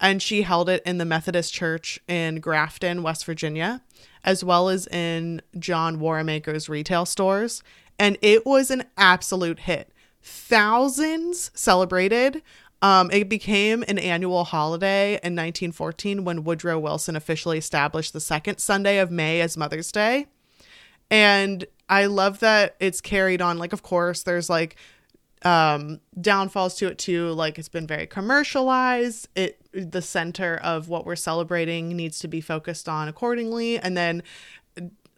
and 0.00 0.22
she 0.22 0.42
held 0.42 0.68
it 0.68 0.82
in 0.86 0.98
the 0.98 1.04
Methodist 1.04 1.52
Church 1.52 1.98
in 2.06 2.40
Grafton, 2.40 3.02
West 3.02 3.24
Virginia, 3.24 3.82
as 4.22 4.44
well 4.44 4.68
as 4.68 4.86
in 4.86 5.42
John 5.58 5.98
Wanamaker's 5.98 6.68
retail 6.68 7.04
stores. 7.06 7.62
And 7.98 8.16
it 8.22 8.46
was 8.46 8.70
an 8.70 8.84
absolute 8.96 9.60
hit. 9.60 9.92
Thousands 10.22 11.50
celebrated. 11.54 12.42
Um, 12.80 13.10
it 13.10 13.28
became 13.28 13.82
an 13.88 13.98
annual 13.98 14.44
holiday 14.44 15.14
in 15.14 15.34
1914 15.34 16.24
when 16.24 16.44
Woodrow 16.44 16.78
Wilson 16.78 17.16
officially 17.16 17.58
established 17.58 18.12
the 18.12 18.20
second 18.20 18.58
Sunday 18.58 18.98
of 18.98 19.10
May 19.10 19.40
as 19.40 19.56
Mother's 19.56 19.90
Day. 19.90 20.26
And 21.10 21.64
I 21.88 22.06
love 22.06 22.40
that 22.40 22.76
it's 22.80 23.00
carried 23.00 23.40
on. 23.40 23.58
Like, 23.58 23.72
of 23.72 23.82
course, 23.82 24.22
there's 24.22 24.50
like 24.50 24.76
um 25.44 26.00
downfalls 26.20 26.74
to 26.74 26.88
it 26.88 26.98
too 26.98 27.28
like 27.28 27.60
it's 27.60 27.68
been 27.68 27.86
very 27.86 28.06
commercialized. 28.06 29.28
It 29.36 29.60
the 29.72 30.02
center 30.02 30.56
of 30.56 30.88
what 30.88 31.06
we're 31.06 31.16
celebrating 31.16 31.90
needs 31.90 32.18
to 32.20 32.28
be 32.28 32.40
focused 32.40 32.88
on 32.88 33.06
accordingly. 33.08 33.78
And 33.78 33.96
then 33.96 34.22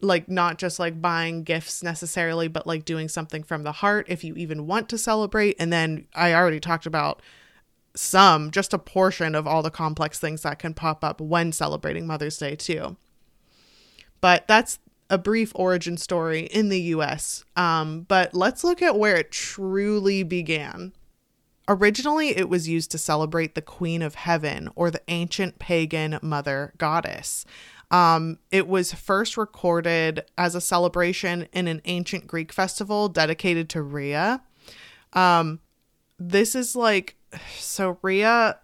like 0.03 0.29
not 0.29 0.59
just 0.59 0.79
like 0.79 1.01
buying 1.01 1.43
gifts 1.43 1.83
necessarily 1.83 2.49
but 2.49 2.67
like 2.67 2.85
doing 2.85 3.09
something 3.09 3.43
from 3.43 3.65
the 3.65 3.73
heart 3.73 4.07
if 4.09 4.25
you 4.25 4.35
even 4.37 4.67
want 4.67 4.89
to 4.91 4.99
celebrate. 4.99 5.57
And 5.59 5.73
then 5.73 6.07
i 6.15 6.35
already 6.35 6.61
talked 6.61 6.87
about 6.87 7.23
some 7.95 8.51
just 8.51 8.73
a 8.73 8.79
portion 8.79 9.35
of 9.35 9.47
all 9.47 9.63
the 9.63 9.71
complex 9.71 10.19
things 10.19 10.43
that 10.43 10.59
can 10.59 10.75
pop 10.75 11.03
up 11.03 11.21
when 11.21 11.53
celebrating 11.53 12.07
mother's 12.07 12.39
day 12.39 12.57
too. 12.57 12.97
But 14.21 14.47
that's 14.47 14.79
a 15.11 15.19
brief 15.19 15.52
origin 15.55 15.97
story 15.97 16.43
in 16.47 16.69
the 16.69 16.81
US, 16.83 17.45
um, 17.57 18.02
but 18.02 18.33
let's 18.33 18.64
look 18.64 18.81
at 18.81 18.99
where 18.99 19.17
it 19.17 19.33
truly 19.33 20.23
began. 20.23 20.93
Originally, 21.69 22.37
it 22.37 22.49
was 22.49 22.69
used 22.69 22.90
to 22.93 22.99
celebrate 22.99 23.55
the 23.55 23.62
Queen 23.62 24.02
of 24.02 24.14
Heaven 24.14 24.71
or 24.75 24.90
the 24.90 25.02
ancient 25.09 25.59
pagan 25.59 26.19
mother 26.23 26.73
goddess. 26.79 27.45
Um, 27.90 28.38
it 28.52 28.69
was 28.69 28.93
first 28.93 29.37
recorded 29.37 30.25
as 30.38 30.55
a 30.55 30.61
celebration 30.61 31.49
in 31.52 31.67
an 31.69 31.83
ancient 31.85 32.26
Greek 32.26 32.52
festival 32.52 33.09
dedicated 33.09 33.69
to 33.71 33.83
Rhea. 33.83 34.43
Um, 35.12 35.61
this 36.19 36.55
is 36.55 36.76
like, 36.76 37.17
so 37.57 37.99
Rhea, 38.02 38.59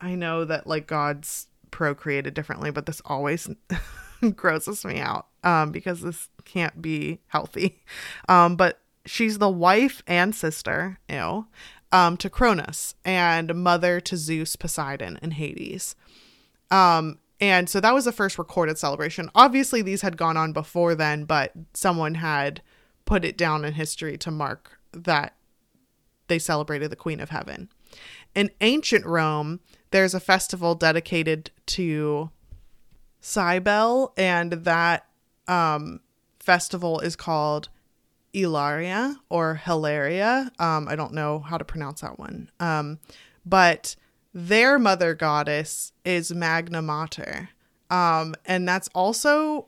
I 0.00 0.14
know 0.14 0.44
that 0.46 0.66
like 0.66 0.86
gods 0.86 1.48
procreated 1.70 2.34
differently, 2.34 2.70
but 2.70 2.86
this 2.86 3.02
always 3.04 3.48
grosses 4.34 4.84
me 4.84 4.98
out 4.98 5.29
um, 5.44 5.72
because 5.72 6.00
this 6.02 6.28
can't 6.44 6.80
be 6.80 7.20
healthy. 7.28 7.82
Um, 8.28 8.54
but 8.54 8.80
she's 9.04 9.38
the 9.38 9.48
wife 9.48 10.02
and 10.06 10.34
sister, 10.34 10.98
ew, 11.08 11.46
um, 11.90 12.16
to 12.18 12.30
Cronus 12.30 12.94
and 13.04 13.54
mother 13.54 14.00
to 14.00 14.16
Zeus, 14.16 14.54
Poseidon, 14.54 15.18
and 15.20 15.32
Hades. 15.32 15.96
Um, 16.70 17.18
and 17.40 17.68
so 17.68 17.80
that 17.80 17.94
was 17.94 18.04
the 18.04 18.12
first 18.12 18.38
recorded 18.38 18.78
celebration. 18.78 19.30
Obviously, 19.34 19.82
these 19.82 20.02
had 20.02 20.16
gone 20.16 20.36
on 20.36 20.52
before 20.52 20.94
then, 20.94 21.24
but 21.24 21.52
someone 21.74 22.16
had 22.16 22.62
put 23.04 23.24
it 23.24 23.36
down 23.36 23.64
in 23.64 23.72
history 23.72 24.16
to 24.18 24.30
mark 24.30 24.78
that 24.92 25.34
they 26.28 26.38
celebrated 26.38 26.90
the 26.90 26.96
Queen 26.96 27.18
of 27.18 27.30
Heaven. 27.30 27.68
In 28.34 28.50
ancient 28.60 29.04
Rome, 29.06 29.60
there's 29.90 30.14
a 30.14 30.20
festival 30.20 30.74
dedicated 30.74 31.50
to 31.66 32.30
Cybele, 33.20 34.12
and 34.16 34.52
that 34.52 35.06
um, 35.50 36.00
festival 36.38 37.00
is 37.00 37.16
called 37.16 37.68
Ilaria 38.32 39.16
or 39.28 39.56
Hilaria. 39.56 40.50
Um, 40.58 40.88
I 40.88 40.96
don't 40.96 41.12
know 41.12 41.40
how 41.40 41.58
to 41.58 41.64
pronounce 41.64 42.00
that 42.00 42.18
one. 42.18 42.50
Um, 42.60 43.00
but 43.44 43.96
their 44.32 44.78
mother 44.78 45.14
goddess 45.14 45.92
is 46.04 46.32
Magna 46.32 46.80
Mater. 46.80 47.50
Um, 47.90 48.36
and 48.46 48.68
that's 48.68 48.88
also 48.94 49.66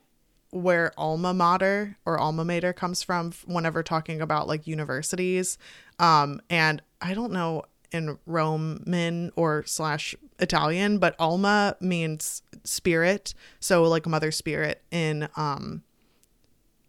where 0.50 0.92
alma 0.96 1.34
mater 1.34 1.96
or 2.04 2.18
alma 2.18 2.44
mater 2.44 2.72
comes 2.72 3.02
from 3.02 3.32
whenever 3.46 3.82
talking 3.82 4.20
about 4.20 4.46
like 4.46 4.66
universities. 4.66 5.58
Um, 5.98 6.40
and 6.48 6.82
I 7.00 7.14
don't 7.14 7.32
know 7.32 7.64
in 7.92 8.18
Roman 8.26 9.30
or 9.36 9.64
slash 9.66 10.14
Italian, 10.38 10.98
but 10.98 11.14
Alma 11.18 11.76
means 11.80 12.42
spirit. 12.64 13.34
So 13.60 13.84
like 13.84 14.06
mother 14.06 14.30
spirit 14.30 14.82
in 14.90 15.28
um 15.36 15.82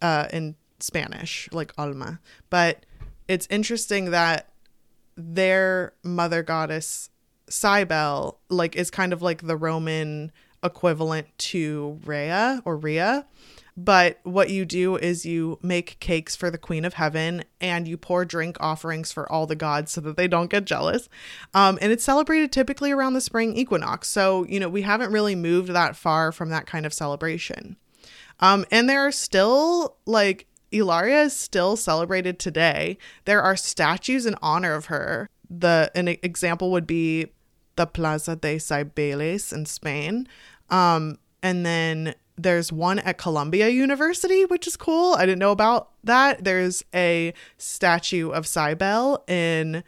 uh 0.01 0.27
in 0.31 0.55
Spanish, 0.79 1.49
like 1.51 1.73
Alma. 1.77 2.19
But 2.49 2.85
it's 3.27 3.47
interesting 3.49 4.11
that 4.11 4.49
their 5.15 5.93
mother 6.03 6.43
goddess 6.43 7.09
Cybele 7.49 8.39
like 8.49 8.75
is 8.75 8.89
kind 8.89 9.13
of 9.13 9.21
like 9.21 9.45
the 9.45 9.55
Roman 9.55 10.31
equivalent 10.63 11.27
to 11.37 11.99
Rhea 12.05 12.61
or 12.65 12.77
Rhea. 12.77 13.27
But 13.75 14.19
what 14.23 14.49
you 14.51 14.65
do 14.65 14.97
is 14.97 15.25
you 15.25 15.57
make 15.63 15.99
cakes 15.99 16.35
for 16.35 16.51
the 16.51 16.57
Queen 16.57 16.85
of 16.85 16.93
Heaven 16.93 17.43
and 17.59 17.87
you 17.87 17.97
pour 17.97 18.23
drink 18.23 18.57
offerings 18.59 19.11
for 19.11 19.29
all 19.31 19.47
the 19.47 19.55
gods 19.55 19.91
so 19.91 20.01
that 20.01 20.15
they 20.15 20.27
don't 20.27 20.51
get 20.51 20.65
jealous. 20.65 21.09
Um, 21.53 21.79
and 21.81 21.91
it's 21.91 22.03
celebrated 22.03 22.51
typically 22.51 22.91
around 22.91 23.13
the 23.13 23.21
spring 23.21 23.55
equinox. 23.57 24.09
So, 24.09 24.45
you 24.45 24.59
know, 24.59 24.69
we 24.69 24.83
haven't 24.83 25.11
really 25.11 25.35
moved 25.35 25.69
that 25.69 25.95
far 25.95 26.31
from 26.31 26.49
that 26.49 26.67
kind 26.67 26.85
of 26.85 26.93
celebration. 26.93 27.77
Um, 28.39 28.65
and 28.71 28.87
there 28.89 29.01
are 29.01 29.11
still 29.11 29.97
like 30.05 30.47
Ilaria 30.71 31.23
is 31.23 31.35
still 31.35 31.75
celebrated 31.75 32.39
today. 32.39 32.97
There 33.25 33.41
are 33.41 33.55
statues 33.55 34.25
in 34.25 34.35
honor 34.41 34.73
of 34.73 34.85
her. 34.85 35.29
The 35.49 35.91
an 35.95 36.07
example 36.07 36.71
would 36.71 36.87
be 36.87 37.27
the 37.75 37.85
Plaza 37.87 38.35
de 38.35 38.57
Cibeles 38.57 39.53
in 39.53 39.65
Spain. 39.65 40.27
Um, 40.69 41.19
and 41.41 41.65
then 41.65 42.15
there's 42.37 42.71
one 42.71 42.99
at 42.99 43.17
Columbia 43.17 43.69
University, 43.69 44.45
which 44.45 44.67
is 44.67 44.75
cool. 44.75 45.13
I 45.13 45.25
didn't 45.25 45.39
know 45.39 45.51
about 45.51 45.89
that. 46.03 46.43
There's 46.43 46.83
a 46.93 47.33
statue 47.57 48.29
of 48.29 48.47
Cybele 48.47 49.23
in 49.27 49.83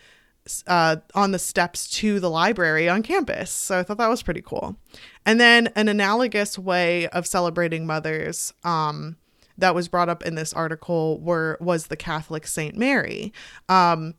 uh, 0.67 0.97
on 1.15 1.31
the 1.31 1.39
steps 1.39 1.89
to 1.89 2.19
the 2.19 2.29
library 2.29 2.87
on 2.87 3.01
campus. 3.01 3.49
So 3.49 3.79
I 3.79 3.83
thought 3.83 3.97
that 3.97 4.09
was 4.09 4.21
pretty 4.21 4.41
cool. 4.41 4.77
And 5.25 5.39
then 5.39 5.69
an 5.75 5.87
analogous 5.87 6.59
way 6.59 7.07
of 7.07 7.25
celebrating 7.25 7.87
mothers, 7.87 8.53
um, 8.63 9.17
that 9.57 9.75
was 9.75 9.87
brought 9.87 10.09
up 10.09 10.23
in 10.23 10.35
this 10.35 10.53
article 10.53 11.19
were 11.21 11.57
was 11.61 11.87
the 11.87 11.95
Catholic 11.95 12.47
Saint 12.47 12.75
Mary. 12.75 13.33
Um, 13.69 14.15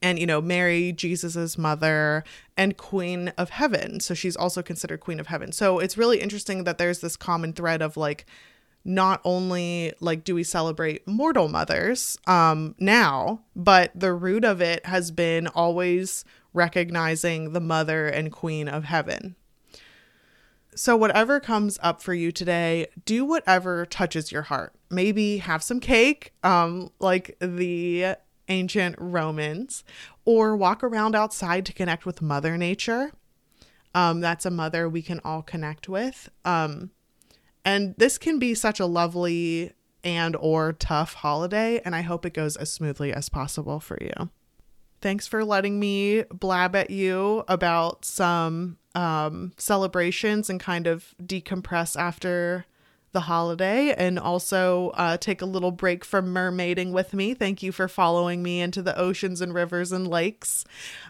and 0.00 0.18
you 0.18 0.26
know 0.26 0.40
mary 0.40 0.92
jesus's 0.92 1.58
mother 1.58 2.24
and 2.58 2.76
queen 2.76 3.28
of 3.38 3.50
heaven. 3.50 4.00
So 4.00 4.12
she's 4.12 4.36
also 4.36 4.62
considered 4.62 5.00
queen 5.00 5.20
of 5.20 5.28
heaven. 5.28 5.52
So 5.52 5.78
it's 5.78 5.96
really 5.96 6.20
interesting 6.20 6.64
that 6.64 6.76
there's 6.76 6.98
this 6.98 7.16
common 7.16 7.52
thread 7.52 7.80
of 7.80 7.96
like 7.96 8.26
not 8.84 9.20
only 9.24 9.92
like 10.00 10.24
do 10.24 10.34
we 10.34 10.42
celebrate 10.42 11.06
mortal 11.06 11.48
mothers 11.48 12.16
um 12.26 12.74
now 12.78 13.40
but 13.54 13.90
the 13.94 14.12
root 14.12 14.44
of 14.44 14.60
it 14.60 14.84
has 14.86 15.10
been 15.10 15.46
always 15.48 16.24
recognizing 16.54 17.52
the 17.52 17.60
mother 17.60 18.06
and 18.06 18.32
queen 18.32 18.68
of 18.68 18.84
heaven. 18.84 19.36
So 20.74 20.96
whatever 20.96 21.38
comes 21.40 21.78
up 21.82 22.02
for 22.02 22.14
you 22.14 22.32
today 22.32 22.86
do 23.04 23.24
whatever 23.24 23.86
touches 23.86 24.32
your 24.32 24.42
heart. 24.42 24.74
Maybe 24.90 25.38
have 25.38 25.62
some 25.62 25.78
cake 25.78 26.32
um 26.42 26.90
like 26.98 27.36
the 27.40 28.16
ancient 28.48 28.96
Romans, 28.98 29.84
or 30.24 30.56
walk 30.56 30.82
around 30.82 31.14
outside 31.14 31.66
to 31.66 31.72
connect 31.72 32.06
with 32.06 32.22
Mother 32.22 32.56
Nature. 32.56 33.12
Um, 33.94 34.20
that's 34.20 34.46
a 34.46 34.50
mother 34.50 34.88
we 34.88 35.02
can 35.02 35.20
all 35.24 35.42
connect 35.42 35.88
with. 35.88 36.28
Um, 36.44 36.90
and 37.64 37.94
this 37.96 38.18
can 38.18 38.38
be 38.38 38.54
such 38.54 38.80
a 38.80 38.86
lovely 38.86 39.72
and 40.04 40.36
or 40.36 40.72
tough 40.72 41.14
holiday, 41.14 41.80
and 41.84 41.94
I 41.94 42.02
hope 42.02 42.24
it 42.24 42.34
goes 42.34 42.56
as 42.56 42.70
smoothly 42.70 43.12
as 43.12 43.28
possible 43.28 43.80
for 43.80 43.98
you. 44.00 44.30
Thanks 45.00 45.26
for 45.26 45.44
letting 45.44 45.78
me 45.78 46.24
blab 46.24 46.74
at 46.74 46.90
you 46.90 47.44
about 47.46 48.04
some 48.04 48.78
um, 48.94 49.52
celebrations 49.56 50.50
and 50.50 50.58
kind 50.58 50.86
of 50.86 51.14
decompress 51.22 51.98
after 51.98 52.66
the 53.12 53.20
holiday 53.20 53.94
and 53.94 54.18
also 54.18 54.90
uh, 54.90 55.16
take 55.16 55.40
a 55.40 55.46
little 55.46 55.70
break 55.70 56.04
from 56.04 56.32
mermaiding 56.32 56.92
with 56.92 57.14
me. 57.14 57.34
Thank 57.34 57.62
you 57.62 57.72
for 57.72 57.88
following 57.88 58.42
me 58.42 58.60
into 58.60 58.82
the 58.82 58.96
oceans 58.98 59.40
and 59.40 59.54
rivers 59.54 59.92
and 59.92 60.06
lakes 60.06 60.64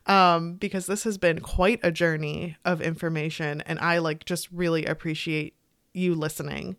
um, 0.06 0.54
because 0.54 0.86
this 0.86 1.04
has 1.04 1.18
been 1.18 1.40
quite 1.40 1.80
a 1.82 1.90
journey 1.90 2.56
of 2.64 2.80
information 2.80 3.60
and 3.62 3.78
I 3.80 3.98
like 3.98 4.24
just 4.24 4.50
really 4.52 4.84
appreciate 4.86 5.54
you 5.92 6.14
listening. 6.14 6.76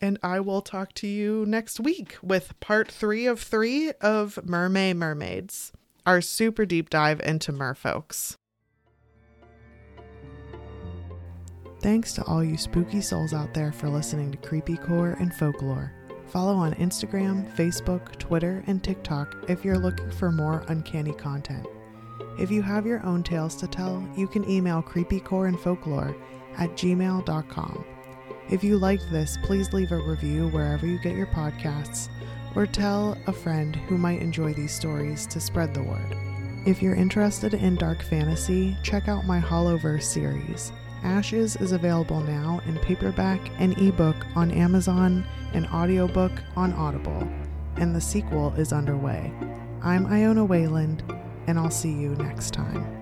And 0.00 0.18
I 0.22 0.40
will 0.40 0.62
talk 0.62 0.94
to 0.94 1.06
you 1.06 1.44
next 1.46 1.78
week 1.78 2.16
with 2.22 2.58
part 2.58 2.90
three 2.90 3.26
of 3.26 3.40
three 3.40 3.92
of 4.00 4.38
Mermaid 4.44 4.96
Mermaids, 4.96 5.72
our 6.04 6.20
super 6.20 6.66
deep 6.66 6.90
dive 6.90 7.20
into 7.20 7.52
merfolks. 7.52 8.36
Thanks 11.82 12.12
to 12.12 12.24
all 12.26 12.44
you 12.44 12.56
spooky 12.56 13.00
souls 13.00 13.34
out 13.34 13.52
there 13.52 13.72
for 13.72 13.88
listening 13.88 14.30
to 14.30 14.38
Creepy 14.38 14.76
Core 14.76 15.16
and 15.18 15.34
Folklore. 15.34 15.92
Follow 16.28 16.54
on 16.54 16.74
Instagram, 16.74 17.52
Facebook, 17.56 18.16
Twitter, 18.18 18.62
and 18.68 18.82
TikTok 18.84 19.34
if 19.48 19.64
you're 19.64 19.76
looking 19.76 20.10
for 20.12 20.30
more 20.30 20.64
uncanny 20.68 21.12
content. 21.12 21.66
If 22.38 22.52
you 22.52 22.62
have 22.62 22.86
your 22.86 23.04
own 23.04 23.24
tales 23.24 23.56
to 23.56 23.66
tell, 23.66 24.08
you 24.16 24.28
can 24.28 24.48
email 24.48 24.80
creepycore 24.80 25.48
and 25.48 25.58
folklore 25.58 26.14
at 26.56 26.70
gmail.com. 26.70 27.84
If 28.48 28.62
you 28.62 28.78
liked 28.78 29.10
this, 29.10 29.36
please 29.42 29.72
leave 29.72 29.90
a 29.90 29.98
review 29.98 30.50
wherever 30.50 30.86
you 30.86 31.00
get 31.00 31.16
your 31.16 31.26
podcasts 31.26 32.08
or 32.54 32.64
tell 32.64 33.18
a 33.26 33.32
friend 33.32 33.74
who 33.74 33.98
might 33.98 34.22
enjoy 34.22 34.54
these 34.54 34.72
stories 34.72 35.26
to 35.26 35.40
spread 35.40 35.74
the 35.74 35.82
word. 35.82 36.16
If 36.64 36.80
you're 36.80 36.94
interested 36.94 37.54
in 37.54 37.74
dark 37.74 38.02
fantasy, 38.02 38.76
check 38.84 39.08
out 39.08 39.26
my 39.26 39.40
Hollowverse 39.40 40.04
series. 40.04 40.70
Ashes 41.02 41.56
is 41.56 41.72
available 41.72 42.20
now 42.20 42.60
in 42.66 42.78
paperback 42.78 43.40
and 43.58 43.76
ebook 43.78 44.16
on 44.36 44.50
Amazon 44.52 45.24
and 45.52 45.66
audiobook 45.66 46.32
on 46.56 46.72
Audible, 46.74 47.28
and 47.76 47.94
the 47.94 48.00
sequel 48.00 48.54
is 48.54 48.72
underway. 48.72 49.32
I'm 49.82 50.06
Iona 50.06 50.44
Wayland, 50.44 51.02
and 51.48 51.58
I'll 51.58 51.70
see 51.70 51.92
you 51.92 52.10
next 52.16 52.54
time. 52.54 53.01